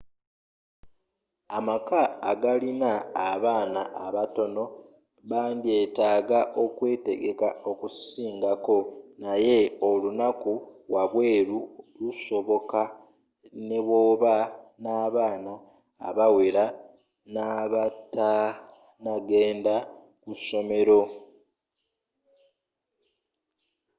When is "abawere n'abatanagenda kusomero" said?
16.07-21.01